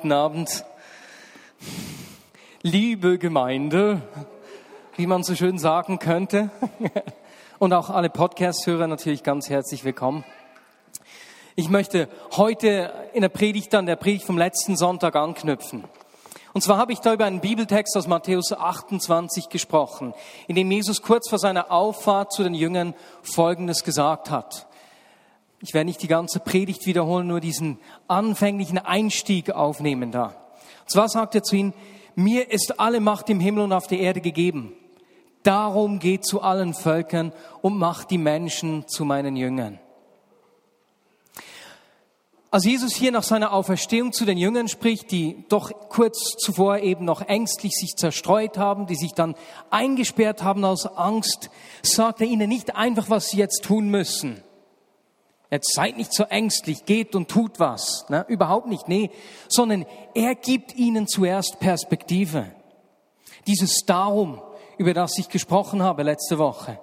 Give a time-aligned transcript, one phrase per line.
[0.00, 0.64] guten Abend.
[2.62, 4.00] Liebe Gemeinde,
[4.96, 6.48] wie man so schön sagen könnte.
[7.58, 10.24] Und auch alle Podcast-Hörer natürlich ganz herzlich willkommen.
[11.54, 15.84] Ich möchte heute in der Predigt an der Predigt vom letzten Sonntag anknüpfen.
[16.54, 20.14] Und zwar habe ich da über einen Bibeltext aus Matthäus 28 gesprochen,
[20.48, 24.66] in dem Jesus kurz vor seiner Auffahrt zu den Jüngern Folgendes gesagt hat.
[25.62, 30.34] Ich werde nicht die ganze Predigt wiederholen, nur diesen anfänglichen Einstieg aufnehmen da.
[30.80, 31.74] Und zwar sagt er zu ihnen,
[32.14, 34.72] mir ist alle Macht im Himmel und auf der Erde gegeben.
[35.42, 39.78] Darum geht zu allen Völkern und macht die Menschen zu meinen Jüngern.
[42.52, 47.04] Als Jesus hier nach seiner Auferstehung zu den Jüngern spricht, die doch kurz zuvor eben
[47.04, 49.36] noch ängstlich sich zerstreut haben, die sich dann
[49.70, 51.48] eingesperrt haben aus Angst,
[51.82, 54.42] sagt er ihnen nicht einfach, was sie jetzt tun müssen,
[55.50, 58.06] Jetzt seid nicht so ängstlich, geht und tut was.
[58.08, 58.24] Ne?
[58.28, 59.10] Überhaupt nicht, nee.
[59.48, 62.52] Sondern er gibt ihnen zuerst Perspektive.
[63.46, 64.40] Dieses Darum,
[64.78, 66.78] über das ich gesprochen habe letzte Woche.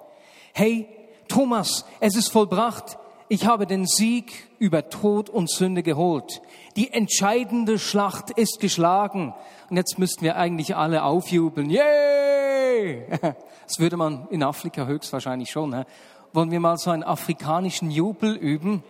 [0.53, 0.89] Hey,
[1.30, 2.97] Thomas, es ist vollbracht.
[3.30, 6.41] Ich habe den Sieg über Tod und Sünde geholt.
[6.75, 9.34] Die entscheidende Schlacht ist geschlagen.
[9.69, 11.69] Und jetzt müssten wir eigentlich alle aufjubeln.
[11.69, 13.06] Yay!
[13.67, 15.72] Das würde man in Afrika höchstwahrscheinlich schon.
[15.72, 15.86] Ne?
[16.33, 18.83] Wollen wir mal so einen afrikanischen Jubel üben?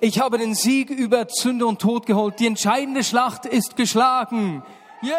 [0.00, 2.38] Ich habe den Sieg über Sünde und Tod geholt.
[2.38, 4.62] Die entscheidende Schlacht ist geschlagen.
[5.02, 5.16] Yeah!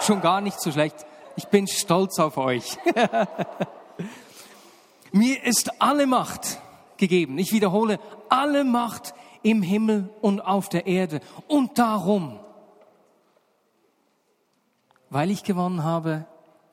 [0.00, 0.96] Schon gar nicht so schlecht.
[1.36, 2.78] Ich bin stolz auf euch.
[5.12, 6.58] Mir ist alle Macht
[6.96, 7.36] gegeben.
[7.38, 11.20] Ich wiederhole, alle Macht im Himmel und auf der Erde.
[11.48, 12.40] Und darum,
[15.10, 16.24] weil ich gewonnen habe,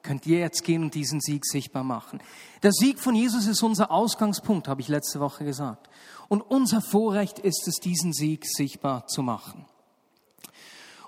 [0.04, 2.20] könnt ihr jetzt gehen und diesen Sieg sichtbar machen.
[2.64, 5.90] Der Sieg von Jesus ist unser Ausgangspunkt, habe ich letzte Woche gesagt.
[6.28, 9.66] Und unser Vorrecht ist es, diesen Sieg sichtbar zu machen.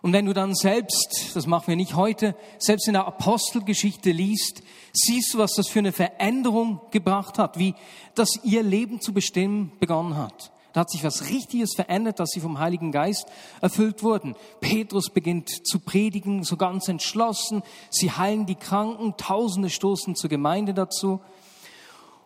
[0.02, 4.64] Und wenn du dann selbst, das machen wir nicht heute, selbst in der Apostelgeschichte liest,
[4.94, 7.76] siehst du, was das für eine Veränderung gebracht hat, wie
[8.16, 10.52] das ihr Leben zu bestimmen begonnen hat.
[10.74, 13.28] Da hat sich was Richtiges verändert, dass sie vom Heiligen Geist
[13.60, 14.36] erfüllt wurden.
[14.62, 17.64] Petrus beginnt zu predigen, so ganz entschlossen.
[17.90, 21.22] Sie heilen die Kranken, Tausende stoßen zur Gemeinde dazu.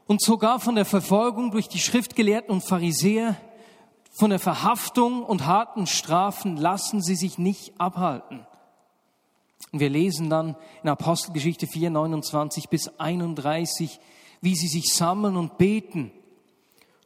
[0.08, 3.36] Und sogar von der Verfolgung durch die Schriftgelehrten und Pharisäer,
[4.12, 8.46] von der Verhaftung und harten Strafen lassen sie sich nicht abhalten.
[9.74, 14.00] Und wir lesen dann in Apostelgeschichte 4, 29 bis 31,
[14.40, 16.12] wie sie sich sammeln und beten.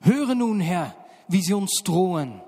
[0.01, 0.93] Höre nun, Herr,
[1.29, 2.41] wie sie uns drohen.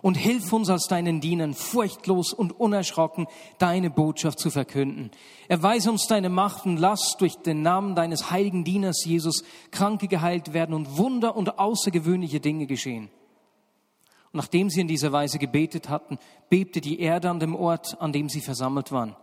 [0.00, 3.26] Und hilf uns als deinen Dienern, furchtlos und unerschrocken
[3.58, 5.12] deine Botschaft zu verkünden.
[5.46, 10.54] Erweise uns deine Macht und lass durch den Namen deines heiligen Dieners Jesus Kranke geheilt
[10.54, 13.10] werden und Wunder und außergewöhnliche Dinge geschehen.
[14.32, 16.18] Und nachdem sie in dieser Weise gebetet hatten,
[16.48, 19.14] bebte die Erde an dem Ort, an dem sie versammelt waren.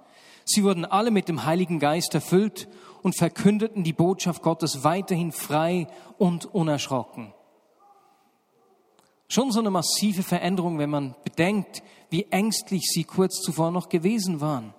[0.45, 2.69] Sie wurden alle mit dem Heiligen Geist erfüllt
[3.01, 7.33] und verkündeten die Botschaft Gottes weiterhin frei und unerschrocken.
[9.31, 14.41] Schon so eine massive Veränderung, wenn man bedenkt, wie ängstlich sie kurz zuvor noch gewesen
[14.41, 14.73] waren.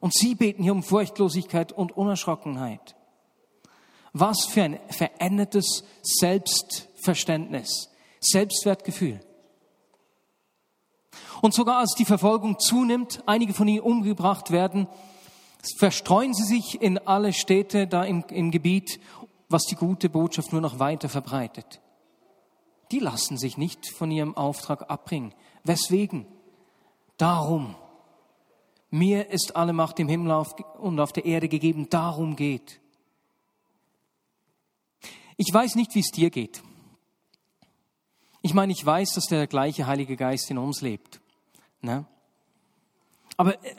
[0.00, 2.96] Und sie beten hier um Furchtlosigkeit und Unerschrockenheit.
[4.12, 9.20] Was für ein verändertes Selbstverständnis, Selbstwertgefühl.
[11.40, 14.88] Und sogar als die Verfolgung zunimmt, einige von ihnen umgebracht werden,
[15.78, 18.98] verstreuen sie sich in alle Städte da im, im Gebiet,
[19.48, 21.80] was die gute Botschaft nur noch weiter verbreitet
[22.90, 25.34] die lassen sich nicht von ihrem Auftrag abbringen.
[25.64, 26.26] Weswegen?
[27.16, 27.76] Darum.
[28.90, 30.44] Mir ist alle Macht im Himmel
[30.78, 31.88] und auf der Erde gegeben.
[31.88, 32.80] Darum geht.
[35.36, 36.62] Ich weiß nicht, wie es dir geht.
[38.42, 41.20] Ich meine, ich weiß, dass der gleiche Heilige Geist in uns lebt.
[41.82, 42.06] Ne?
[43.36, 43.76] Aber äh,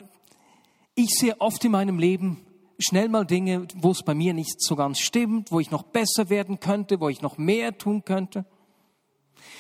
[0.96, 2.46] ich sehe oft in meinem Leben
[2.80, 6.30] schnell mal Dinge, wo es bei mir nicht so ganz stimmt, wo ich noch besser
[6.30, 8.46] werden könnte, wo ich noch mehr tun könnte.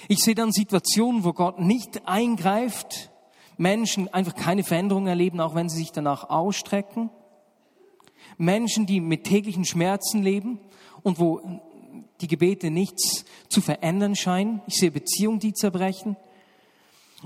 [0.07, 3.11] Ich sehe dann Situationen, wo Gott nicht eingreift,
[3.57, 7.09] Menschen einfach keine Veränderung erleben, auch wenn sie sich danach ausstrecken.
[8.37, 10.59] Menschen, die mit täglichen Schmerzen leben
[11.03, 11.41] und wo
[12.21, 14.61] die Gebete nichts zu verändern scheinen.
[14.67, 16.17] Ich sehe Beziehungen, die zerbrechen.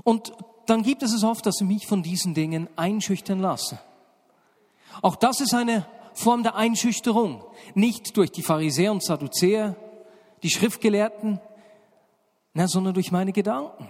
[0.04, 0.32] Und
[0.66, 3.78] dann gibt es es oft, dass ich mich von diesen Dingen einschüchtern lasse.
[5.02, 7.44] Auch das ist eine Form der Einschüchterung.
[7.74, 9.76] Nicht durch die Pharisäer und Sadduzäer,
[10.42, 11.40] die Schriftgelehrten,
[12.56, 13.86] na, sondern durch meine Gedanken.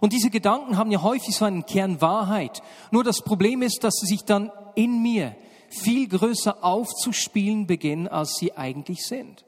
[0.00, 2.60] Und diese Gedanken haben ja häufig so einen Kern Wahrheit.
[2.90, 5.36] Nur das Problem ist, dass sie sich dann in mir
[5.68, 9.44] viel größer aufzuspielen beginnen, als sie eigentlich sind.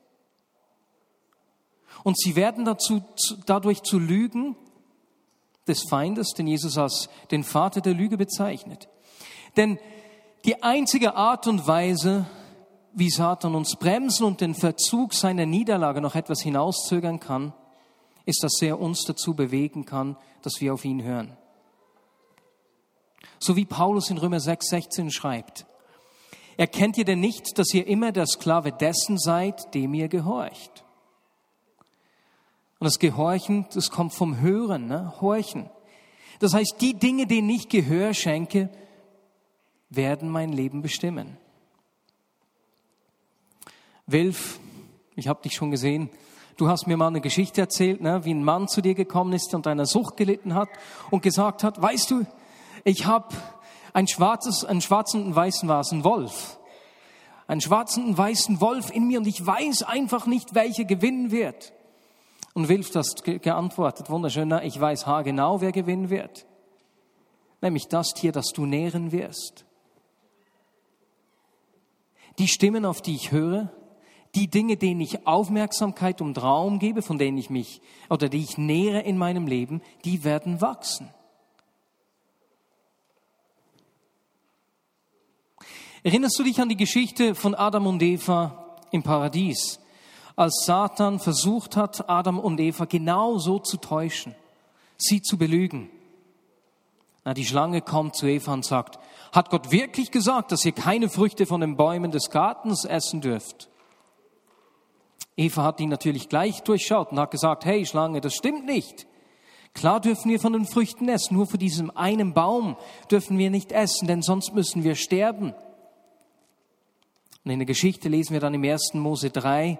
[2.04, 3.02] Und sie werden dazu,
[3.46, 4.56] dadurch zu lügen,
[5.66, 8.88] des Feindes, den Jesus als den Vater der Lüge bezeichnet.
[9.56, 9.78] Denn
[10.44, 12.26] die einzige Art und Weise,
[12.92, 17.54] wie Satan uns bremsen und den Verzug seiner Niederlage noch etwas hinauszögern kann,
[18.26, 21.36] ist, dass er uns dazu bewegen kann, dass wir auf ihn hören.
[23.38, 25.66] So wie Paulus in Römer 6, 16 schreibt.
[26.56, 30.84] Erkennt ihr denn nicht, dass ihr immer der Sklave dessen seid, dem ihr gehorcht?
[32.78, 35.14] Und das Gehorchen, das kommt vom Hören, ne?
[35.20, 35.70] Horchen.
[36.38, 38.70] Das heißt, die Dinge, denen ich Gehör schenke,
[39.88, 41.38] werden mein Leben bestimmen.
[44.06, 44.60] Wilf,
[45.16, 46.10] ich habe dich schon gesehen.
[46.56, 49.54] Du hast mir mal eine Geschichte erzählt, ne, wie ein Mann zu dir gekommen ist
[49.54, 50.68] und einer Sucht gelitten hat
[51.10, 52.26] und gesagt hat, weißt du,
[52.84, 53.34] ich habe
[53.92, 56.58] ein schwarzes, einen schwarzen und einen weißen was, ein Wolf.
[57.46, 61.72] Einen schwarzen und weißen Wolf in mir und ich weiß einfach nicht, welcher gewinnen wird.
[62.54, 66.46] Und Wilf hat geantwortet, wunderschön, na, ich weiß haargenau, wer gewinnen wird.
[67.60, 69.64] Nämlich das Tier, das du nähren wirst.
[72.38, 73.72] Die Stimmen, auf die ich höre,
[74.34, 78.58] die Dinge, denen ich Aufmerksamkeit und Raum gebe, von denen ich mich oder die ich
[78.58, 81.08] nähere in meinem Leben, die werden wachsen.
[86.02, 89.80] Erinnerst du dich an die Geschichte von Adam und Eva im Paradies,
[90.36, 94.34] als Satan versucht hat, Adam und Eva genau so zu täuschen,
[94.98, 95.88] sie zu belügen?
[97.24, 98.98] Na, die Schlange kommt zu Eva und sagt,
[99.32, 103.70] hat Gott wirklich gesagt, dass ihr keine Früchte von den Bäumen des Gartens essen dürft?
[105.36, 109.06] Eva hat ihn natürlich gleich durchschaut und hat gesagt, hey Schlange, das stimmt nicht.
[109.74, 112.76] Klar dürfen wir von den Früchten essen, nur für diesen einen Baum
[113.10, 115.52] dürfen wir nicht essen, denn sonst müssen wir sterben.
[117.44, 118.94] Und in der Geschichte lesen wir dann im 1.
[118.94, 119.78] Mose 3,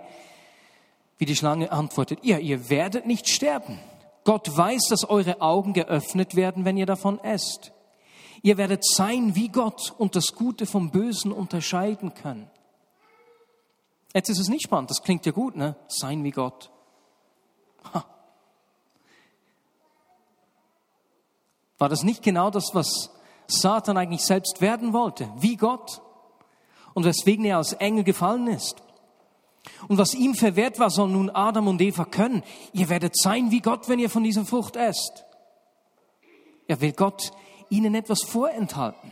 [1.19, 3.79] wie die Schlange antwortet, ihr, ihr werdet nicht sterben.
[4.25, 7.73] Gott weiß, dass eure Augen geöffnet werden, wenn ihr davon esst.
[8.43, 12.51] Ihr werdet sein wie Gott und das Gute vom Bösen unterscheiden können.
[14.15, 15.75] Jetzt ist es nicht spannend, das klingt ja gut, ne?
[15.89, 16.71] Sein wie Gott.
[17.93, 18.05] Ha.
[21.79, 23.11] War das nicht genau das, was
[23.49, 25.29] Satan eigentlich selbst werden wollte?
[25.37, 26.01] Wie Gott?
[26.95, 28.77] Und weswegen er als Engel gefallen ist?
[29.89, 32.45] Und was ihm verwehrt war, soll nun Adam und Eva können.
[32.73, 35.25] Ihr werdet sein wie Gott, wenn ihr von dieser Frucht esst.
[36.69, 37.33] Er will Gott
[37.69, 39.11] ihnen etwas vorenthalten.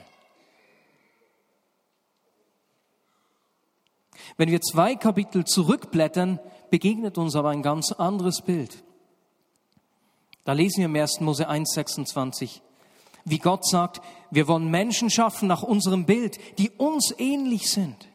[4.36, 6.40] Wenn wir zwei Kapitel zurückblättern,
[6.70, 8.82] begegnet uns aber ein ganz anderes Bild.
[10.44, 11.20] Da lesen wir im 1.
[11.20, 12.62] Mose 1, 26,
[13.24, 18.08] wie Gott sagt, wir wollen Menschen schaffen nach unserem Bild, die uns ähnlich sind.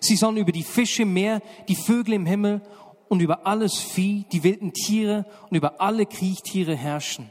[0.00, 2.62] Sie sollen über die Fische im Meer, die Vögel im Himmel
[3.08, 7.28] und über alles Vieh, die wilden Tiere und über alle Kriechtiere herrschen.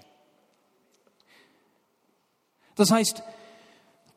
[2.75, 3.24] Das heißt,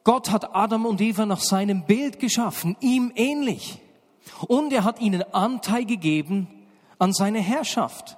[0.04, 3.80] Gott hat Adam und Eva nach seinem Bild geschaffen, ihm ähnlich.
[4.46, 6.48] Und er hat ihnen Anteil gegeben
[6.98, 8.16] an seiner Herrschaft.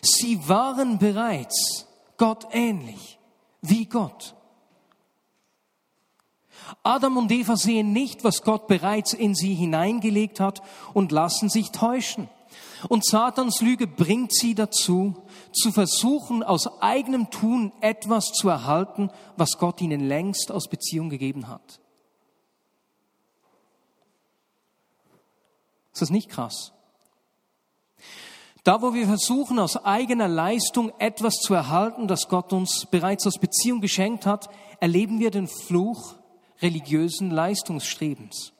[0.00, 1.86] Sie waren bereits
[2.16, 3.18] Gott ähnlich,
[3.60, 4.34] wie Gott.
[6.82, 10.62] Adam und Eva sehen nicht, was Gott bereits in sie hineingelegt hat
[10.94, 12.28] und lassen sich täuschen.
[12.88, 15.14] Und Satans Lüge bringt sie dazu,
[15.52, 21.48] zu versuchen, aus eigenem Tun etwas zu erhalten, was Gott ihnen längst aus Beziehung gegeben
[21.48, 21.81] hat.
[25.92, 26.72] Ist das nicht krass?
[28.64, 33.38] Da, wo wir versuchen, aus eigener Leistung etwas zu erhalten, das Gott uns bereits aus
[33.38, 36.14] Beziehung geschenkt hat, erleben wir den Fluch
[36.60, 38.52] religiösen Leistungsstrebens.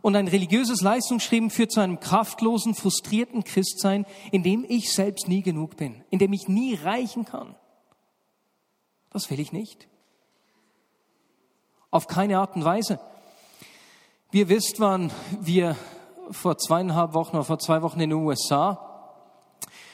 [0.00, 5.42] Und ein religiöses Leistungsstreben führt zu einem kraftlosen, frustrierten Christsein, in dem ich selbst nie
[5.42, 7.56] genug bin, in dem ich nie reichen kann.
[9.10, 9.88] Das will ich nicht.
[11.90, 13.00] Auf keine Art und Weise.
[14.30, 15.76] Wir wisst, wann wir
[16.30, 18.86] vor zweieinhalb Wochen oder vor zwei Wochen in den USA.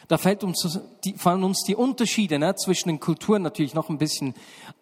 [0.08, 3.98] Da fällt uns, die, fallen uns die Unterschiede ne, zwischen den Kulturen natürlich noch ein
[3.98, 4.34] bisschen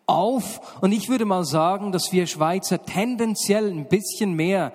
[0.07, 0.79] auf.
[0.83, 4.73] Und ich würde mal sagen, dass wir Schweizer tendenziell ein bisschen mehr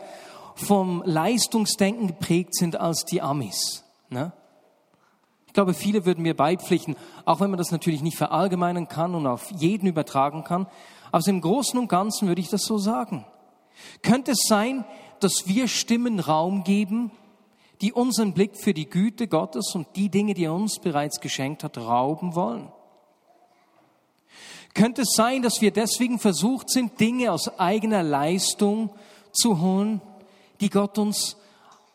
[0.55, 3.83] vom Leistungsdenken geprägt sind als die Amis.
[4.09, 4.33] Ne?
[5.45, 6.95] Ich glaube, viele würden mir beipflichten,
[7.25, 10.67] auch wenn man das natürlich nicht verallgemeinern kann und auf jeden übertragen kann.
[11.11, 13.25] Aber im Großen und Ganzen würde ich das so sagen.
[14.01, 14.85] Könnte es sein,
[15.23, 17.11] dass wir Stimmen Raum geben,
[17.81, 21.63] die unseren Blick für die Güte Gottes und die Dinge, die er uns bereits geschenkt
[21.63, 22.71] hat, rauben wollen?
[24.73, 28.91] Könnte es sein, dass wir deswegen versucht sind, Dinge aus eigener Leistung
[29.31, 30.01] zu holen,
[30.59, 31.37] die Gott uns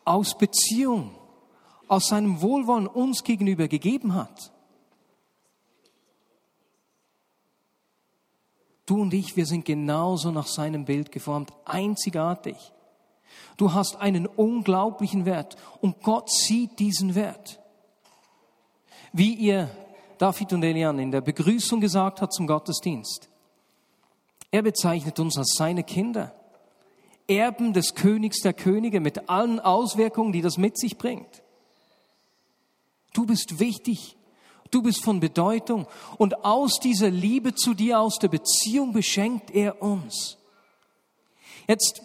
[0.03, 1.11] aus Beziehung,
[1.87, 4.51] aus seinem Wohlwollen uns gegenüber gegeben hat?
[8.85, 12.55] Du und ich, wir sind genauso nach seinem Bild geformt, einzigartig.
[13.57, 17.59] Du hast einen unglaublichen Wert und Gott sieht diesen Wert.
[19.13, 19.69] Wie ihr
[20.17, 23.29] David und Elian in der Begrüßung gesagt hat zum Gottesdienst.
[24.51, 26.33] Er bezeichnet uns als seine Kinder,
[27.27, 31.41] Erben des Königs der Könige mit allen Auswirkungen, die das mit sich bringt.
[33.13, 34.15] Du bist wichtig,
[34.69, 39.81] du bist von Bedeutung und aus dieser Liebe zu dir, aus der Beziehung beschenkt er
[39.81, 40.37] uns.
[41.67, 42.01] Jetzt,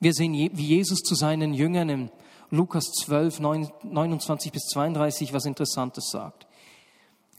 [0.00, 2.10] wir sehen, wie Jesus zu seinen Jüngern in
[2.50, 6.46] Lukas 12, 29 bis 32 was Interessantes sagt.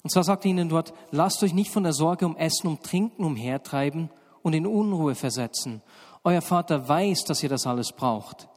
[0.04, 2.82] Und zwar sagt er ihnen dort, lasst euch nicht von der Sorge um Essen, um
[2.82, 4.10] Trinken umhertreiben
[4.42, 5.82] und in Unruhe versetzen.
[6.24, 8.48] Euer Vater weiß, dass ihr das alles braucht.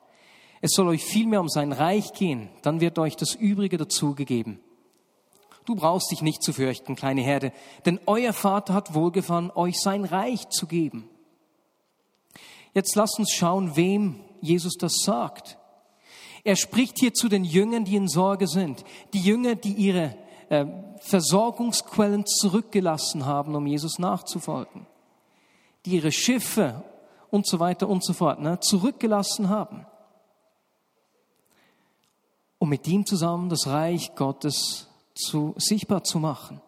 [0.60, 4.60] Es soll euch vielmehr um sein Reich gehen, dann wird euch das Übrige dazugegeben.
[5.66, 7.52] Du brauchst dich nicht zu fürchten, kleine Herde,
[7.86, 11.08] denn euer Vater hat wohlgefallen, euch sein Reich zu geben.
[12.74, 15.56] Jetzt lasst uns schauen, wem Jesus das sagt.
[16.42, 18.84] Er spricht hier zu den Jüngern, die in Sorge sind.
[19.14, 20.16] Die Jünger, die ihre
[20.50, 20.66] äh,
[21.00, 24.86] Versorgungsquellen zurückgelassen haben, um Jesus nachzufolgen.
[25.86, 26.84] Die ihre Schiffe
[27.30, 29.86] und so weiter und so fort ne, zurückgelassen haben.
[32.58, 36.60] Um mit ihm zusammen das Reich Gottes zu, sichtbar zu machen.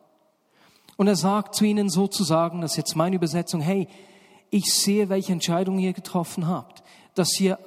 [0.96, 3.88] Und er sagt zu ihnen sozusagen, das ist jetzt meine Übersetzung, hey,
[4.50, 6.82] ich sehe, welche Entscheidung ihr getroffen habt,
[7.14, 7.58] dass ihr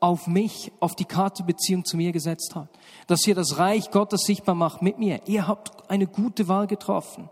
[0.00, 2.76] auf mich, auf die Karte Beziehung zu mir gesetzt habt,
[3.06, 5.20] dass ihr das Reich Gottes sichtbar macht mit mir.
[5.26, 7.30] Ihr habt eine gute Wahl getroffen.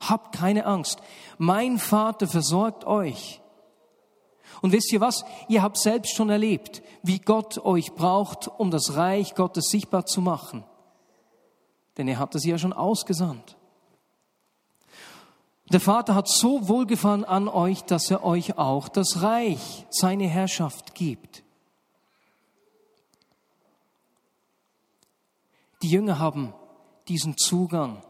[0.00, 1.00] Habt keine Angst.
[1.38, 3.40] Mein Vater versorgt euch.
[4.60, 5.24] Und wisst ihr was?
[5.48, 10.20] Ihr habt selbst schon erlebt, wie Gott euch braucht, um das Reich Gottes sichtbar zu
[10.20, 10.64] machen.
[11.98, 13.56] Denn er hat es ja schon ausgesandt.
[15.70, 20.94] Der Vater hat so wohlgefallen an euch, dass er euch auch das Reich, seine Herrschaft
[20.94, 21.42] gibt.
[25.82, 26.52] Die Jünger haben
[27.08, 28.02] diesen Zugang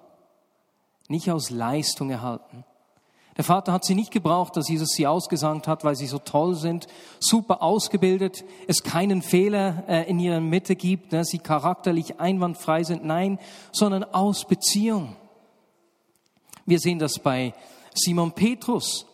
[1.09, 2.65] nicht aus Leistung erhalten.
[3.37, 6.55] Der Vater hat sie nicht gebraucht, dass Jesus sie ausgesandt hat, weil sie so toll
[6.55, 6.87] sind,
[7.19, 13.05] super ausgebildet, es keinen Fehler äh, in ihrer Mitte gibt, ne, sie charakterlich einwandfrei sind.
[13.05, 13.39] Nein,
[13.73, 15.17] sondern aus Beziehung.
[16.67, 17.55] Wir sehen das bei
[17.95, 19.07] Simon Petrus.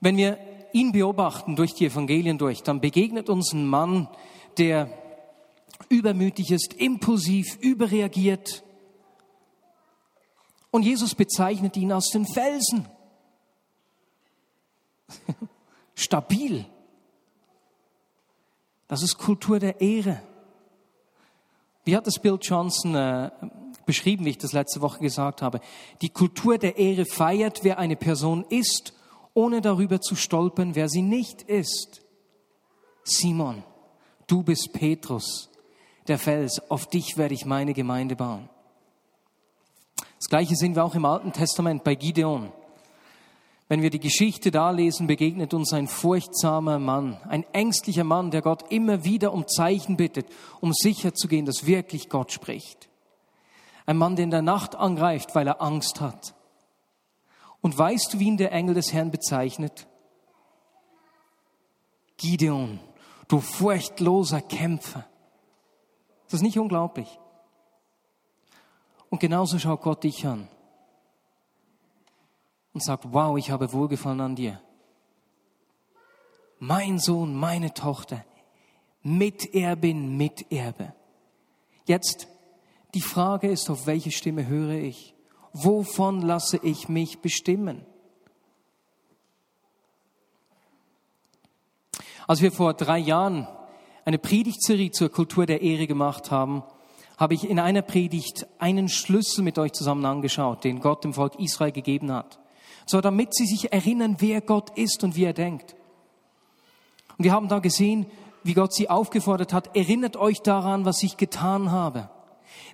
[0.00, 0.38] Wenn wir
[0.72, 4.08] ihn beobachten durch die Evangelien durch, dann begegnet uns ein Mann,
[4.58, 4.90] der
[5.88, 8.64] übermütig ist, impulsiv, überreagiert.
[10.70, 12.88] Und Jesus bezeichnet ihn als den Felsen.
[15.94, 16.66] Stabil.
[18.88, 20.20] Das ist Kultur der Ehre.
[21.84, 23.30] Wie hat es Bill Johnson äh,
[23.86, 25.60] beschrieben, wie ich das letzte Woche gesagt habe?
[26.02, 28.94] Die Kultur der Ehre feiert, wer eine Person ist,
[29.34, 32.02] ohne darüber zu stolpern, wer sie nicht ist.
[33.02, 33.62] Simon,
[34.26, 35.50] du bist Petrus,
[36.08, 38.48] der Fels, auf dich werde ich meine Gemeinde bauen.
[40.18, 42.50] Das Gleiche sehen wir auch im Alten Testament bei Gideon.
[43.68, 48.42] Wenn wir die Geschichte da lesen, begegnet uns ein furchtsamer Mann, ein ängstlicher Mann, der
[48.42, 50.26] Gott immer wieder um Zeichen bittet,
[50.60, 52.88] um sicherzugehen, dass wirklich Gott spricht.
[53.86, 56.34] Ein Mann, der in der Nacht angreift, weil er Angst hat.
[57.60, 59.86] Und weißt du, wie ihn der Engel des Herrn bezeichnet?
[62.16, 62.80] Gideon,
[63.28, 65.06] du furchtloser Kämpfer.
[66.26, 67.18] Das ist nicht unglaublich.
[69.10, 70.48] Und genauso schaut Gott dich an
[72.72, 74.60] und sagt, wow, ich habe Wohlgefallen an dir.
[76.58, 78.24] Mein Sohn, meine Tochter,
[79.02, 80.94] Miterbin, Miterbe.
[81.86, 82.26] Jetzt,
[82.94, 85.14] die Frage ist, auf welche Stimme höre ich?
[85.52, 87.84] Wovon lasse ich mich bestimmen?
[92.26, 93.46] Als wir vor drei Jahren
[94.04, 96.62] eine Predigtserie zur Kultur der Ehre gemacht haben,
[97.16, 101.38] habe ich in einer Predigt einen Schlüssel mit euch zusammen angeschaut, den Gott dem Volk
[101.38, 102.40] Israel gegeben hat.
[102.86, 105.76] So damit sie sich erinnern, wer Gott ist und wie er denkt.
[107.16, 108.06] Und wir haben da gesehen,
[108.42, 112.10] wie Gott sie aufgefordert hat, erinnert euch daran, was ich getan habe.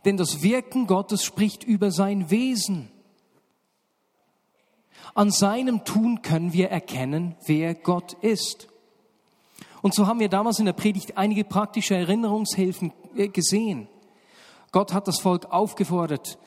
[0.04, 2.90] Denn das Wirken Gottes spricht über sein Wesen.
[5.14, 8.68] An seinem Tun können wir erkennen, wer Gott ist.
[9.82, 13.88] Und so haben wir damals in der Predigt einige praktische Erinnerungshilfen äh, gesehen.
[14.72, 16.38] Gott hat das Volk aufgefordert,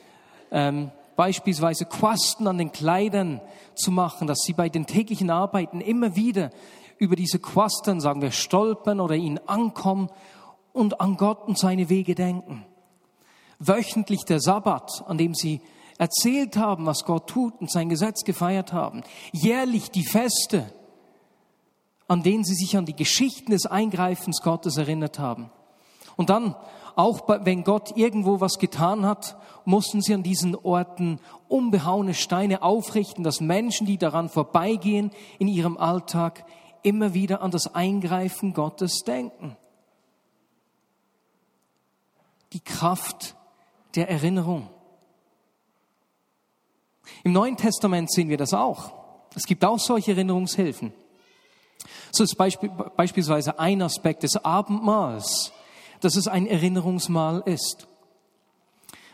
[0.52, 3.42] ähm, beispielsweise Quasten an den Kleidern
[3.76, 6.52] zu machen, dass sie bei den täglichen Arbeiten immer wieder
[6.98, 10.10] über diese Quasten, sagen wir, stolpern oder ihnen ankommen
[10.72, 12.66] und an Gott und seine Wege denken.
[13.68, 15.62] Wöchentlich der Sabbat, an dem sie
[15.98, 19.04] erzählt haben, was Gott tut und sein Gesetz gefeiert haben.
[19.32, 20.72] Jährlich die Feste,
[22.08, 25.50] an denen sie sich an die Geschichten des Eingreifens Gottes erinnert haben.
[26.16, 26.56] Und dann,
[26.96, 33.24] auch wenn Gott irgendwo was getan hat, mussten sie an diesen Orten unbehauene Steine aufrichten,
[33.24, 36.46] dass Menschen, die daran vorbeigehen in ihrem Alltag,
[36.84, 39.56] immer wieder an das Eingreifen Gottes denken.
[42.52, 43.36] Die Kraft
[43.96, 44.70] der Erinnerung.
[47.24, 48.94] Im Neuen Testament sehen wir das auch.
[49.36, 50.94] Es gibt auch solche Erinnerungshilfen.
[52.12, 55.52] So ist beispielsweise ein Aspekt des Abendmahls,
[56.02, 57.88] dass es ein Erinnerungsmahl ist.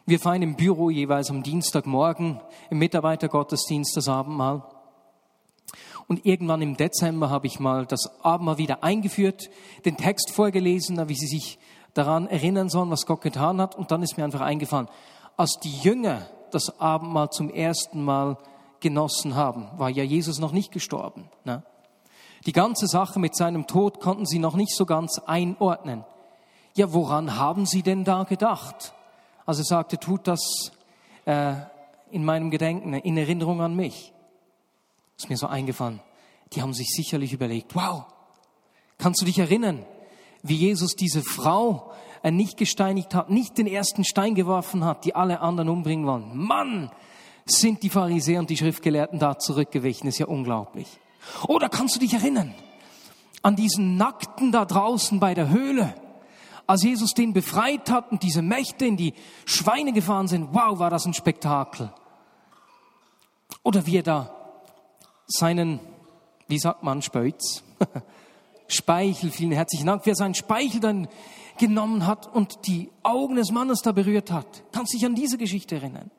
[0.05, 4.63] Wir feiern im Büro jeweils am Dienstagmorgen im Mitarbeitergottesdienst das Abendmahl.
[6.07, 9.51] Und irgendwann im Dezember habe ich mal das Abendmahl wieder eingeführt,
[9.85, 11.59] den Text vorgelesen, wie sie sich
[11.93, 13.75] daran erinnern sollen, was Gott getan hat.
[13.75, 14.87] Und dann ist mir einfach eingefallen,
[15.37, 18.37] als die Jünger das Abendmahl zum ersten Mal
[18.79, 21.29] genossen haben, war ja Jesus noch nicht gestorben.
[21.43, 21.63] Ne?
[22.45, 26.05] Die ganze Sache mit seinem Tod konnten sie noch nicht so ganz einordnen.
[26.75, 28.93] Ja, woran haben sie denn da gedacht?
[29.45, 30.71] Also er sagte, tut das
[31.25, 31.53] äh,
[32.11, 34.13] in meinem Gedenken, in Erinnerung an mich.
[35.17, 35.99] Ist mir so eingefallen.
[36.53, 38.05] Die haben sich sicherlich überlegt, wow,
[38.97, 39.85] kannst du dich erinnern,
[40.43, 41.91] wie Jesus diese Frau
[42.23, 46.31] äh, nicht gesteinigt hat, nicht den ersten Stein geworfen hat, die alle anderen umbringen wollen.
[46.35, 46.91] Mann,
[47.51, 50.87] sind die Pharisäer und die Schriftgelehrten da zurückgewichen, ist ja unglaublich.
[51.47, 52.53] Oder kannst du dich erinnern
[53.41, 55.93] an diesen Nackten da draußen bei der Höhle,
[56.67, 59.13] als Jesus den befreit hat und diese Mächte in die
[59.45, 60.49] Schweine gefahren sind?
[60.53, 61.91] Wow, war das ein Spektakel.
[63.63, 64.35] Oder wie er da
[65.25, 65.79] seinen,
[66.47, 67.63] wie sagt man, Spöitz,
[68.69, 71.07] Speichel, vielen herzlichen Dank, wer seinen Speichel dann
[71.57, 74.63] genommen hat und die Augen des Mannes da berührt hat.
[74.71, 76.09] Kannst dich an diese Geschichte erinnern?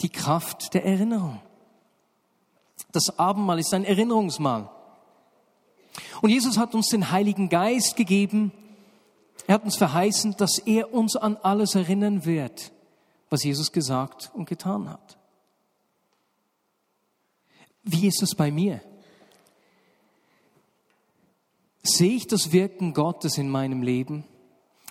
[0.00, 1.40] Die Kraft der Erinnerung.
[2.92, 4.70] Das Abendmahl ist ein Erinnerungsmahl.
[6.20, 8.52] Und Jesus hat uns den Heiligen Geist gegeben.
[9.46, 12.72] Er hat uns verheißen, dass er uns an alles erinnern wird,
[13.30, 15.18] was Jesus gesagt und getan hat.
[17.82, 18.80] Wie ist es bei mir?
[21.82, 24.24] Sehe ich das Wirken Gottes in meinem Leben?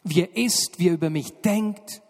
[0.03, 2.01] Wie er ist, wie er über mich denkt,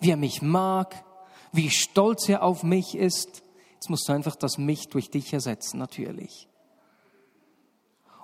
[0.00, 1.04] wie er mich mag,
[1.52, 3.42] wie stolz er auf mich ist.
[3.74, 6.48] Jetzt musst du einfach das mich durch dich ersetzen, natürlich.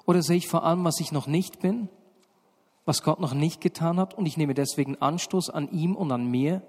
[0.06, 1.88] Oder sehe ich vor allem, was ich noch nicht bin,
[2.84, 6.26] was Gott noch nicht getan hat und ich nehme deswegen Anstoß an ihm und an
[6.26, 6.62] mir?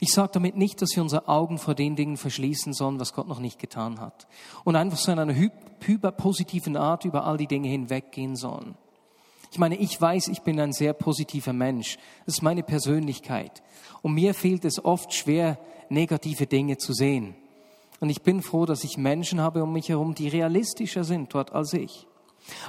[0.00, 3.28] Ich sage damit nicht, dass wir unsere Augen vor den Dingen verschließen sollen, was Gott
[3.28, 4.26] noch nicht getan hat.
[4.64, 8.76] Und einfach so in einer hyperpositiven Art über all die Dinge hinweggehen sollen.
[9.50, 11.98] Ich meine, ich weiß, ich bin ein sehr positiver Mensch.
[12.26, 13.62] Das ist meine Persönlichkeit.
[14.02, 17.34] Und mir fehlt es oft schwer, negative Dinge zu sehen.
[18.00, 21.52] Und ich bin froh, dass ich Menschen habe um mich herum, die realistischer sind dort
[21.52, 22.06] als ich.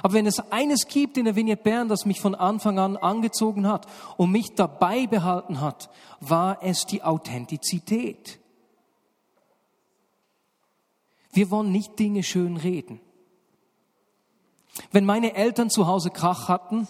[0.02, 3.66] Aber wenn es eines gibt in der Vignette Bern, das mich von Anfang an angezogen
[3.66, 5.90] hat und mich dabei behalten hat,
[6.20, 8.38] war es die Authentizität.
[11.32, 13.00] Wir wollen nicht Dinge schön reden.
[14.92, 16.88] Wenn meine Eltern zu Hause Krach hatten,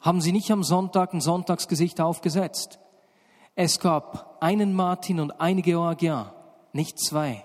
[0.00, 2.78] haben sie nicht am Sonntag ein Sonntagsgesicht aufgesetzt.
[3.54, 6.34] Es gab einen Martin und eine Georgia,
[6.72, 7.44] nicht zwei.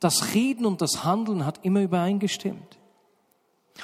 [0.00, 2.78] Das Reden und das Handeln hat immer übereingestimmt.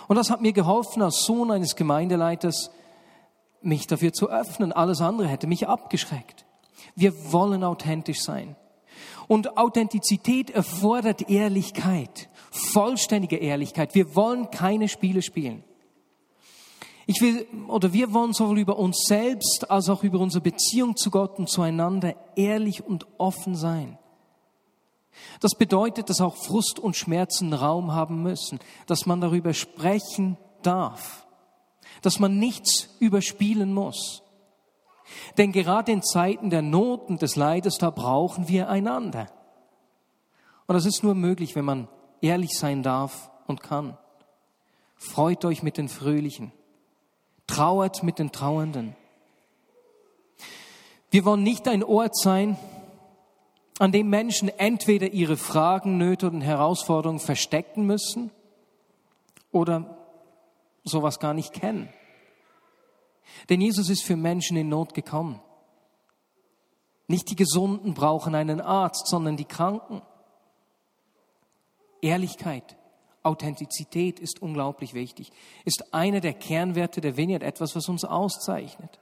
[0.09, 2.70] Und das hat mir geholfen, als Sohn eines Gemeindeleiters,
[3.62, 4.72] mich dafür zu öffnen.
[4.72, 6.46] Alles andere hätte mich abgeschreckt.
[6.94, 8.57] Wir wollen authentisch sein.
[9.29, 13.94] Und Authentizität erfordert Ehrlichkeit, vollständige Ehrlichkeit.
[13.94, 15.64] Wir wollen keine Spiele spielen.
[17.07, 21.11] Ich will, oder wir wollen sowohl über uns selbst als auch über unsere Beziehung zu
[21.11, 23.98] Gott und zueinander ehrlich und offen sein.
[25.40, 31.26] Das bedeutet, dass auch Frust und Schmerzen Raum haben müssen, dass man darüber sprechen darf,
[32.02, 34.22] dass man nichts überspielen muss.
[35.38, 39.29] Denn gerade in Zeiten der Not und des Leides, da brauchen wir einander.
[40.66, 41.88] Und das ist nur möglich, wenn man
[42.20, 43.96] ehrlich sein darf und kann.
[44.96, 46.52] Freut euch mit den Fröhlichen,
[47.46, 48.96] trauert mit den Trauernden.
[51.11, 52.59] Wir wollen nicht ein Ort sein,
[53.78, 58.30] an dem Menschen entweder ihre Fragen, Nöte und Herausforderungen verstecken müssen
[59.52, 59.98] oder
[60.84, 61.88] sowas gar nicht kennen.
[63.48, 65.40] Denn Jesus ist für Menschen in Not gekommen.
[67.08, 70.02] Nicht die Gesunden brauchen einen Arzt, sondern die Kranken.
[72.00, 72.76] Ehrlichkeit,
[73.22, 75.32] Authentizität ist unglaublich wichtig,
[75.64, 78.98] ist einer der Kernwerte der Vineyard, etwas, was uns auszeichnet.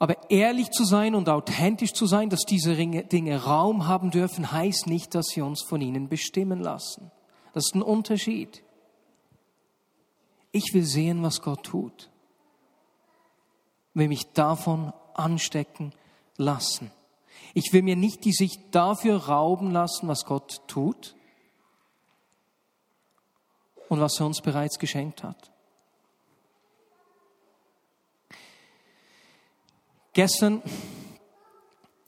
[0.00, 4.86] Aber ehrlich zu sein und authentisch zu sein, dass diese Dinge Raum haben dürfen, heißt
[4.86, 7.12] nicht, dass wir uns von ihnen bestimmen lassen.
[7.52, 8.64] Das ist ein Unterschied.
[10.52, 12.10] Ich will sehen, was Gott tut.
[13.92, 15.92] Will mich davon anstecken
[16.38, 16.90] lassen.
[17.52, 21.14] Ich will mir nicht die Sicht dafür rauben lassen, was Gott tut
[23.90, 25.52] und was er uns bereits geschenkt hat.
[30.22, 30.60] Gestern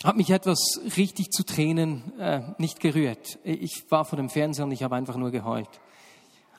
[0.05, 0.59] hat mich etwas
[0.99, 3.39] richtig zu Tränen äh, nicht gerührt.
[3.43, 5.81] Ich war vor dem Fernseher und ich habe einfach nur geheult.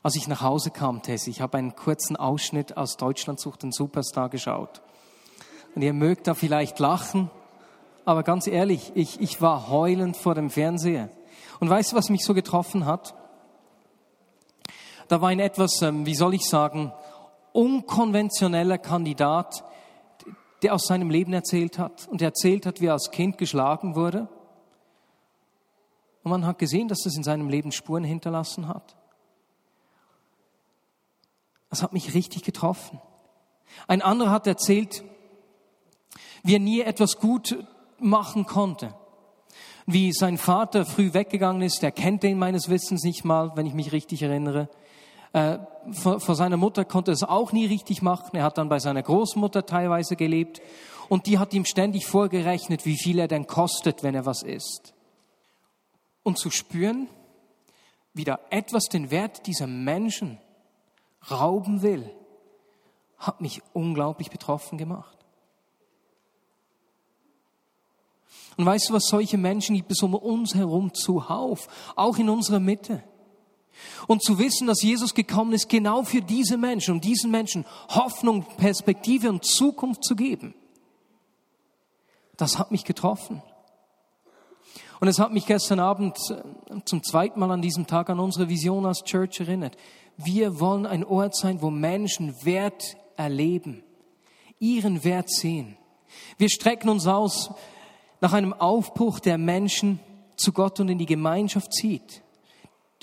[0.01, 3.71] Als ich nach Hause kam, Tess, ich habe einen kurzen Ausschnitt aus Deutschland sucht den
[3.71, 4.81] Superstar geschaut.
[5.75, 7.29] Und ihr mögt da vielleicht lachen,
[8.03, 11.09] aber ganz ehrlich, ich, ich war heulend vor dem Fernseher.
[11.59, 13.13] Und weißt du, was mich so getroffen hat?
[15.07, 16.91] Da war ein etwas, ähm, wie soll ich sagen,
[17.51, 19.63] unkonventioneller Kandidat,
[20.63, 24.29] der aus seinem Leben erzählt hat und erzählt hat, wie er als Kind geschlagen wurde.
[26.23, 28.95] Und man hat gesehen, dass das in seinem Leben Spuren hinterlassen hat.
[31.69, 33.01] Das hat mich richtig getroffen.
[33.87, 35.03] Ein anderer hat erzählt,
[36.43, 37.65] wie er nie etwas gut
[37.99, 38.93] machen konnte.
[39.85, 43.73] Wie sein Vater früh weggegangen ist, er kennt den meines Wissens nicht mal, wenn ich
[43.73, 44.69] mich richtig erinnere.
[45.33, 45.57] Äh,
[45.91, 48.35] vor, vor seiner Mutter konnte er es auch nie richtig machen.
[48.35, 50.61] Er hat dann bei seiner Großmutter teilweise gelebt
[51.09, 54.93] und die hat ihm ständig vorgerechnet, wie viel er denn kostet, wenn er was isst.
[56.21, 57.09] Und zu spüren,
[58.13, 60.37] wie da etwas den Wert dieser Menschen
[61.29, 62.09] rauben will,
[63.17, 65.17] hat mich unglaublich betroffen gemacht.
[68.55, 72.59] Und weißt du was, solche Menschen gibt es um uns herum zuhauf, auch in unserer
[72.59, 73.03] Mitte.
[74.07, 78.45] Und zu wissen, dass Jesus gekommen ist, genau für diese Menschen, um diesen Menschen Hoffnung,
[78.57, 80.53] Perspektive und Zukunft zu geben,
[82.37, 83.41] das hat mich getroffen.
[84.99, 88.47] Und es hat mich gestern Abend äh, zum zweiten Mal an diesem Tag an unsere
[88.47, 89.75] Vision als Church erinnert.
[90.15, 93.83] Wir wollen ein Ort sein, wo Menschen Wert erleben,
[94.59, 95.77] ihren Wert sehen.
[96.37, 97.51] Wir strecken uns aus
[98.21, 99.99] nach einem Aufbruch der Menschen
[100.37, 102.22] zu Gott und in die Gemeinschaft zieht.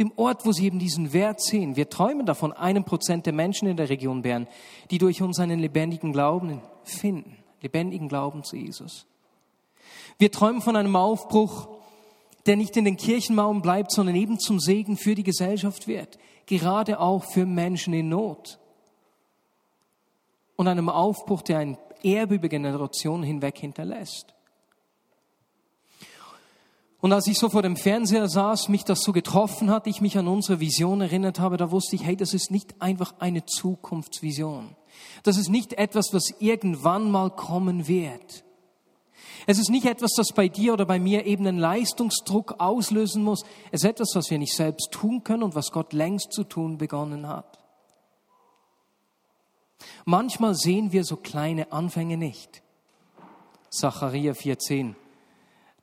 [0.01, 1.77] Dem Ort, wo sie eben diesen Wert sehen.
[1.77, 4.49] Wir träumen davon, einem Prozent der Menschen in der Region Bern,
[4.91, 7.37] die durch uns einen lebendigen Glauben finden.
[7.61, 9.07] Lebendigen Glauben zu Jesus.
[10.19, 11.69] Wir träumen von einem Aufbruch,
[12.47, 16.19] der nicht in den Kirchenmauern bleibt, sondern eben zum Segen für die Gesellschaft wird.
[16.47, 18.59] Gerade auch für Menschen in Not.
[20.57, 24.35] Und einem Aufbruch, der ein Erbe über Generationen hinweg hinterlässt.
[27.01, 30.19] Und als ich so vor dem Fernseher saß, mich das so getroffen hat, ich mich
[30.19, 34.77] an unsere Vision erinnert habe, da wusste ich, hey, das ist nicht einfach eine Zukunftsvision.
[35.23, 38.45] Das ist nicht etwas, was irgendwann mal kommen wird.
[39.47, 43.45] Es ist nicht etwas, das bei dir oder bei mir eben einen Leistungsdruck auslösen muss.
[43.71, 46.77] Es ist etwas, was wir nicht selbst tun können und was Gott längst zu tun
[46.77, 47.59] begonnen hat.
[50.05, 52.63] Manchmal sehen wir so kleine Anfänge nicht.
[53.71, 54.95] Zachariah 4,10.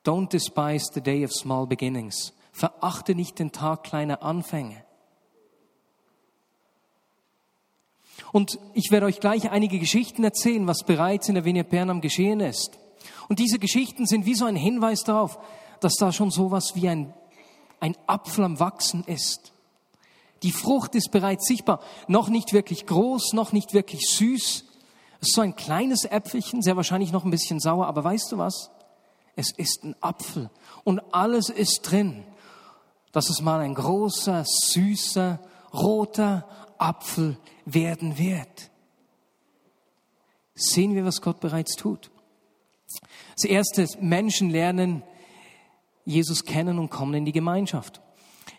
[0.08, 2.32] Don't despise the day of small beginnings.
[2.54, 4.86] Verachte nicht den Tag kleiner Anfänge.
[8.32, 12.40] Und ich werde euch gleich einige Geschichten erzählen, was bereits in der Vinie Bernam geschehen
[12.40, 12.80] ist.
[13.28, 15.40] Und diese Geschichten sind wie so ein Hinweis darauf,
[15.82, 17.14] dass da schon sowas wie ein,
[17.82, 19.52] ein Apfel am Wachsen ist.
[20.42, 24.64] Die Frucht ist bereits sichtbar, noch nicht wirklich groß, noch nicht wirklich süß.
[25.20, 28.38] Es ist so ein kleines Äpfelchen, sehr wahrscheinlich noch ein bisschen sauer, aber weißt du
[28.38, 28.72] was?
[29.38, 30.50] Es ist ein Apfel
[30.84, 32.26] und alles ist drin,
[33.12, 35.40] dass es mal ein großer, süßer,
[35.74, 36.46] roter
[36.78, 38.72] Apfel werden wird.
[40.56, 42.10] Sehen wir, was Gott bereits tut.
[43.32, 45.04] Als erstes Menschen lernen,
[46.04, 48.02] Jesus kennen und kommen in die Gemeinschaft.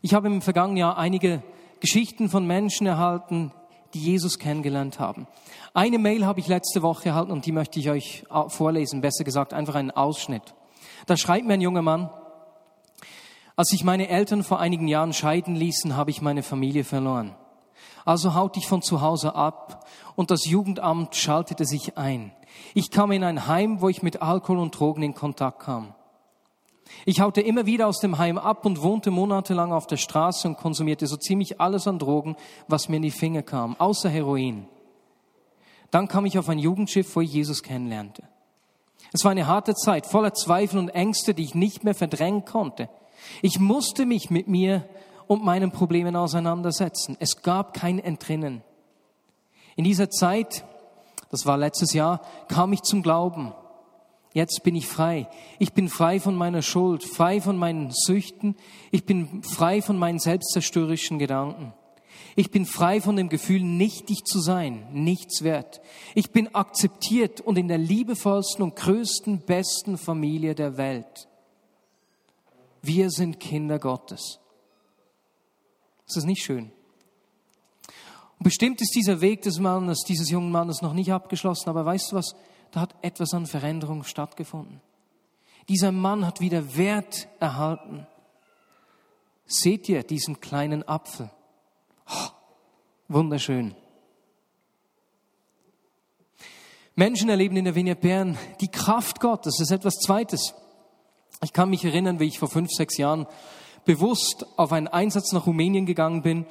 [0.00, 1.42] Ich habe im vergangenen Jahr einige
[1.80, 3.52] Geschichten von Menschen erhalten,
[3.94, 5.26] die Jesus kennengelernt haben.
[5.74, 9.52] Eine Mail habe ich letzte Woche erhalten und die möchte ich euch vorlesen, besser gesagt
[9.52, 10.54] einfach einen Ausschnitt.
[11.06, 12.10] Da schreibt mir ein junger Mann,
[13.56, 17.34] als sich meine Eltern vor einigen Jahren scheiden ließen, habe ich meine Familie verloren.
[18.04, 19.84] Also haut ich von zu Hause ab
[20.14, 22.32] und das Jugendamt schaltete sich ein.
[22.74, 25.94] Ich kam in ein Heim, wo ich mit Alkohol und Drogen in Kontakt kam.
[27.04, 30.56] Ich haute immer wieder aus dem Heim ab und wohnte monatelang auf der Straße und
[30.56, 34.68] konsumierte so ziemlich alles an Drogen, was mir in die Finger kam, außer Heroin.
[35.90, 38.22] Dann kam ich auf ein Jugendschiff, wo ich Jesus kennenlernte.
[39.12, 42.88] Es war eine harte Zeit, voller Zweifel und Ängste, die ich nicht mehr verdrängen konnte.
[43.42, 44.88] Ich musste mich mit mir
[45.26, 47.16] und meinen Problemen auseinandersetzen.
[47.20, 48.62] Es gab kein Entrinnen.
[49.76, 50.64] In dieser Zeit,
[51.30, 53.52] das war letztes Jahr, kam ich zum Glauben.
[54.32, 55.28] Jetzt bin ich frei.
[55.58, 58.56] Ich bin frei von meiner Schuld, frei von meinen Süchten.
[58.90, 61.72] Ich bin frei von meinen selbstzerstörerischen Gedanken.
[62.38, 65.80] Ich bin frei von dem Gefühl, nichtig zu sein, nichts wert.
[66.14, 71.26] Ich bin akzeptiert und in der liebevollsten und größten, besten Familie der Welt.
[72.80, 74.38] Wir sind Kinder Gottes.
[76.06, 76.70] Ist das nicht schön?
[78.38, 82.12] Und bestimmt ist dieser Weg des Mannes, dieses jungen Mannes noch nicht abgeschlossen, aber weißt
[82.12, 82.36] du was?
[82.70, 84.80] Da hat etwas an Veränderung stattgefunden.
[85.68, 88.06] Dieser Mann hat wieder Wert erhalten.
[89.44, 91.32] Seht ihr diesen kleinen Apfel?
[93.08, 93.74] Wunderschön.
[96.94, 99.56] Menschen erleben in der Vignette Bern die Kraft Gottes.
[99.58, 100.54] Das ist etwas Zweites.
[101.42, 103.26] Ich kann mich erinnern, wie ich vor fünf, sechs Jahren
[103.84, 106.44] bewusst auf einen Einsatz nach Rumänien gegangen bin,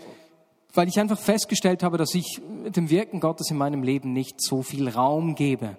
[0.74, 4.64] weil ich einfach festgestellt habe, dass ich dem Wirken Gottes in meinem Leben nicht so
[4.64, 5.78] viel Raum gebe.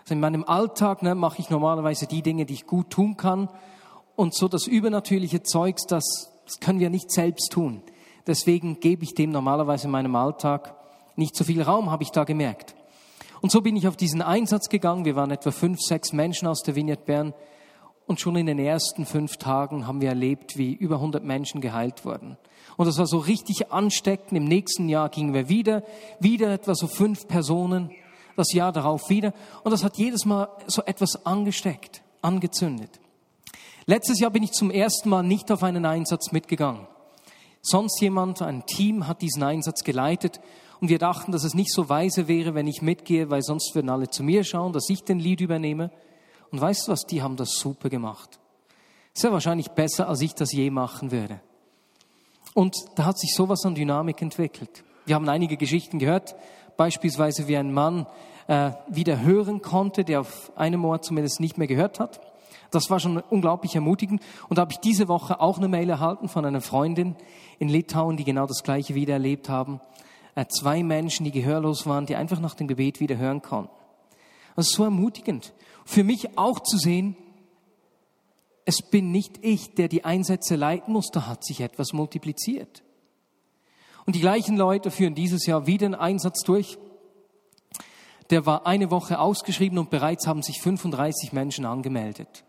[0.00, 3.50] Also in meinem Alltag ne, mache ich normalerweise die Dinge, die ich gut tun kann.
[4.14, 7.82] Und so das übernatürliche Zeugs, das, das können wir nicht selbst tun.
[8.26, 10.74] Deswegen gebe ich dem normalerweise in meinem Alltag
[11.14, 12.74] nicht so viel Raum, habe ich da gemerkt.
[13.40, 15.04] Und so bin ich auf diesen Einsatz gegangen.
[15.04, 17.34] Wir waren etwa fünf, sechs Menschen aus der Vignette Bern.
[18.06, 22.04] Und schon in den ersten fünf Tagen haben wir erlebt, wie über 100 Menschen geheilt
[22.04, 22.36] wurden.
[22.76, 24.32] Und das war so richtig ansteckend.
[24.32, 25.82] Im nächsten Jahr gingen wir wieder,
[26.20, 27.90] wieder etwa so fünf Personen.
[28.36, 29.32] Das Jahr darauf wieder.
[29.64, 33.00] Und das hat jedes Mal so etwas angesteckt, angezündet.
[33.86, 36.86] Letztes Jahr bin ich zum ersten Mal nicht auf einen Einsatz mitgegangen
[37.66, 40.40] sonst jemand, ein Team hat diesen Einsatz geleitet
[40.80, 43.90] und wir dachten, dass es nicht so weise wäre, wenn ich mitgehe, weil sonst würden
[43.90, 45.90] alle zu mir schauen, dass ich den Lied übernehme.
[46.50, 48.38] Und weißt du was, die haben das super gemacht.
[49.14, 51.40] Sehr wahrscheinlich besser, als ich das je machen würde.
[52.54, 54.84] Und da hat sich sowas an Dynamik entwickelt.
[55.04, 56.34] Wir haben einige Geschichten gehört,
[56.76, 58.06] beispielsweise wie ein Mann
[58.46, 62.20] äh, wieder hören konnte, der auf einem Ohr zumindest nicht mehr gehört hat.
[62.70, 64.22] Das war schon unglaublich ermutigend.
[64.48, 67.16] Und da habe ich diese Woche auch eine Mail erhalten von einer Freundin
[67.58, 69.80] in Litauen, die genau das Gleiche wieder erlebt haben.
[70.34, 73.70] Äh, zwei Menschen, die gehörlos waren, die einfach nach dem Gebet wieder hören konnten.
[74.54, 75.52] Das ist so ermutigend.
[75.84, 77.16] Für mich auch zu sehen,
[78.64, 82.82] es bin nicht ich, der die Einsätze leiten muss, da hat sich etwas multipliziert.
[84.06, 86.78] Und die gleichen Leute führen dieses Jahr wieder einen Einsatz durch.
[88.30, 92.44] Der war eine Woche ausgeschrieben und bereits haben sich 35 Menschen angemeldet.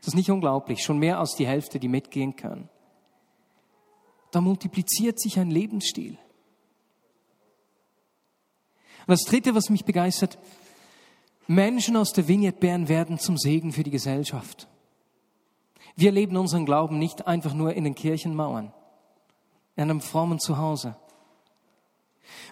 [0.00, 2.68] Das ist nicht unglaublich, schon mehr als die Hälfte, die mitgehen können.
[4.30, 6.18] Da multipliziert sich ein Lebensstil.
[9.06, 10.38] Und das Dritte, was mich begeistert,
[11.46, 14.68] Menschen aus der Vignette Bern werden zum Segen für die Gesellschaft.
[15.96, 18.72] Wir leben unseren Glauben nicht einfach nur in den Kirchenmauern,
[19.76, 20.96] in einem frommen Zuhause.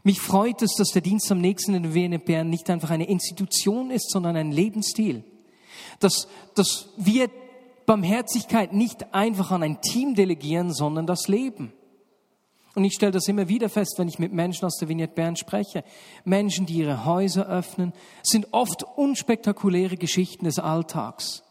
[0.03, 3.07] Mich freut es, dass der Dienst am nächsten in der Vignette Bern nicht einfach eine
[3.07, 5.25] Institution ist, sondern ein Lebensstil
[6.01, 7.31] dass, dass wir
[7.87, 11.73] Barmherzigkeit nicht einfach an ein Team delegieren, sondern das Leben.
[12.75, 15.37] Und ich stelle das immer wieder fest, wenn ich mit Menschen aus der Vignette Bern
[15.37, 15.83] spreche.
[16.25, 21.43] Menschen, die ihre Häuser öffnen, sind oft unspektakuläre Geschichten des Alltags.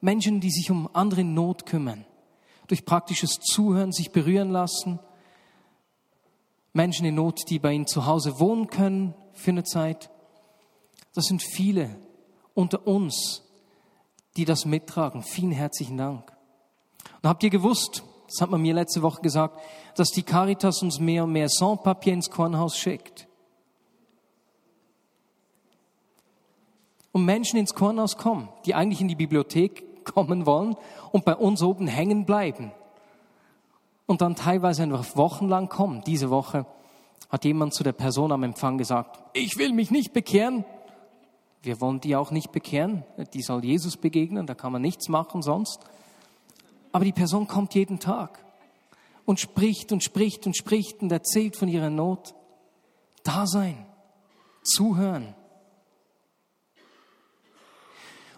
[0.00, 2.04] Menschen, die sich um andere in Not kümmern,
[2.68, 5.00] durch praktisches Zuhören sich berühren lassen.
[6.72, 10.08] Menschen in Not, die bei ihnen zu Hause wohnen können für eine Zeit.
[11.14, 11.96] Das sind viele
[12.54, 13.42] unter uns,
[14.38, 15.22] die das mittragen.
[15.22, 16.32] Vielen herzlichen Dank.
[17.20, 19.58] Und habt ihr gewusst, das hat man mir letzte Woche gesagt,
[19.96, 23.26] dass die Caritas uns mehr und mehr Sans-Papier ins Kornhaus schickt.
[27.10, 30.76] Und Menschen ins Kornhaus kommen, die eigentlich in die Bibliothek kommen wollen
[31.10, 32.70] und bei uns oben hängen bleiben.
[34.06, 36.02] Und dann teilweise einfach wochenlang kommen.
[36.06, 36.64] Diese Woche
[37.28, 40.64] hat jemand zu der Person am Empfang gesagt, ich will mich nicht bekehren,
[41.62, 43.04] wir wollen die auch nicht bekehren.
[43.34, 45.80] Die soll Jesus begegnen, da kann man nichts machen sonst.
[46.92, 48.44] Aber die Person kommt jeden Tag
[49.24, 52.34] und spricht und spricht und spricht und erzählt von ihrer Not.
[53.24, 53.86] Da sein,
[54.62, 55.34] zuhören.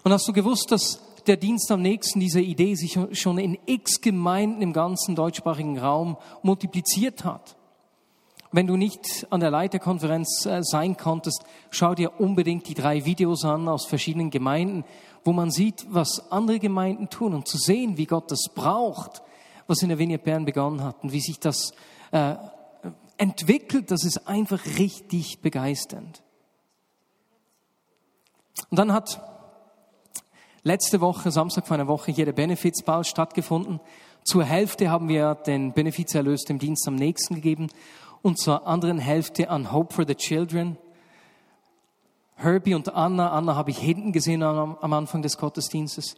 [0.03, 4.01] Und hast du gewusst, dass der Dienst am nächsten diese Idee sich schon in x
[4.01, 7.55] Gemeinden im ganzen deutschsprachigen Raum multipliziert hat?
[8.53, 13.45] Wenn du nicht an der Leiterkonferenz äh, sein konntest, schau dir unbedingt die drei Videos
[13.45, 14.83] an aus verschiedenen Gemeinden,
[15.23, 19.21] wo man sieht, was andere Gemeinden tun und zu sehen, wie Gott das braucht,
[19.67, 21.71] was in der Vignette Bern begonnen hat und wie sich das
[22.11, 22.35] äh,
[23.17, 26.21] entwickelt, das ist einfach richtig begeisternd.
[28.69, 29.21] Und dann hat
[30.63, 33.79] letzte Woche, Samstag vor einer Woche, hier der Benefizball stattgefunden.
[34.25, 37.69] Zur Hälfte haben wir den Benefizerlös dem Dienst am nächsten gegeben
[38.21, 40.77] und zur anderen Hälfte an Hope for the Children.
[42.35, 46.15] Herbie und Anna, Anna habe ich hinten gesehen am, Anfang des Gottesdienstes.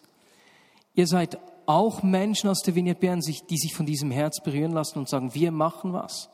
[0.96, 5.00] Ihr seid auch Menschen aus der Vignette Bern, die sich von diesem Herz berühren lassen
[5.00, 6.30] und sagen, wir machen was.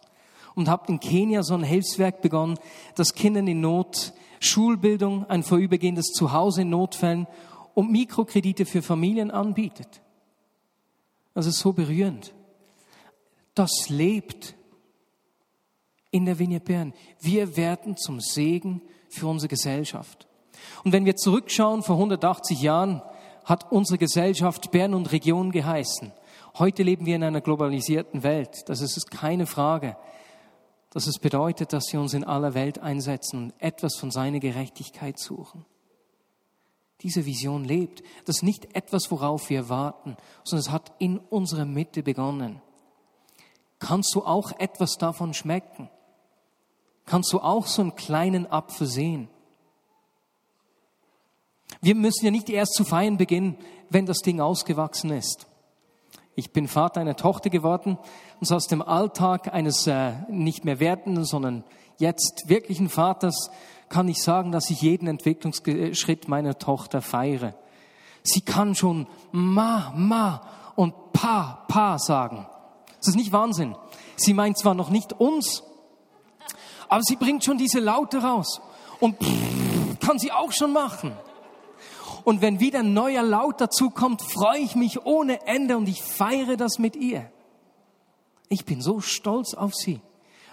[0.56, 2.58] Und habt in Kenia so ein Hilfswerk begonnen,
[2.96, 7.28] das Kindern in Not Schulbildung, ein vorübergehendes Zuhause in Notfällen
[7.74, 10.02] und Mikrokredite für Familien anbietet.
[11.34, 12.34] Das ist so berührend.
[13.54, 14.56] Das lebt
[16.12, 16.94] in der Vignette Bern.
[17.20, 20.28] Wir werden zum Segen für unsere Gesellschaft.
[20.84, 23.02] Und wenn wir zurückschauen, vor 180 Jahren
[23.46, 26.12] hat unsere Gesellschaft Bern und Region geheißen.
[26.58, 28.68] Heute leben wir in einer globalisierten Welt.
[28.68, 29.98] Das ist keine Frage.
[30.92, 35.20] Dass es bedeutet, dass wir uns in aller Welt einsetzen und etwas von seiner Gerechtigkeit
[35.20, 35.66] suchen.
[37.02, 38.04] Diese Vision lebt.
[38.26, 42.62] Das ist nicht etwas, worauf wir warten, sondern es hat in unserer Mitte begonnen.
[43.78, 45.90] Kannst du auch etwas davon schmecken?
[47.10, 49.30] Kannst du auch so einen kleinen Apfel sehen?
[51.82, 53.58] Wir müssen ja nicht erst zu feiern beginnen,
[53.90, 55.48] wenn das Ding ausgewachsen ist.
[56.36, 57.98] Ich bin Vater einer Tochter geworden
[58.40, 61.64] und so aus dem Alltag eines äh, nicht mehr werdenden, sondern
[61.98, 63.50] jetzt wirklichen Vaters
[63.90, 67.56] kann ich sagen, dass ich jeden Entwicklungsschritt meiner Tochter feiere.
[68.22, 70.44] Sie kann schon Ma, Ma
[70.76, 72.46] und Pa, Pa sagen.
[73.00, 73.76] Das ist nicht Wahnsinn.
[74.16, 75.64] Sie meint zwar noch nicht uns,
[76.90, 78.62] aber sie bringt schon diese Laute raus.
[79.00, 79.18] Und
[80.02, 81.14] kann sie auch schon machen.
[82.26, 86.02] Und wenn wieder ein neuer Laut dazu kommt, freue ich mich ohne Ende und ich
[86.02, 87.32] feiere das mit ihr.
[88.50, 90.02] Ich bin so stolz auf sie.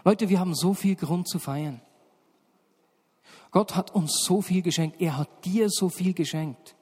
[0.04, 1.80] Leute, wir haben so viel Grund zu feiern.
[3.50, 5.00] Gott hat uns so viel geschenkt.
[5.00, 6.76] Er hat dir so viel geschenkt.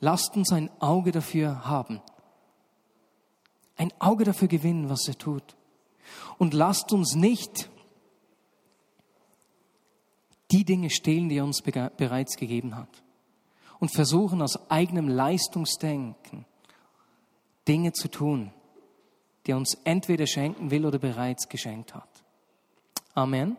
[0.00, 2.00] Lasst uns ein Auge dafür haben.
[3.76, 5.56] Ein Auge dafür gewinnen, was er tut.
[6.38, 7.68] Und lasst uns nicht
[10.54, 13.02] die Dinge stehlen, die er uns bereits gegeben hat.
[13.80, 16.46] Und versuchen aus eigenem Leistungsdenken
[17.66, 18.52] Dinge zu tun,
[19.46, 22.08] die er uns entweder schenken will oder bereits geschenkt hat.
[23.14, 23.56] Amen.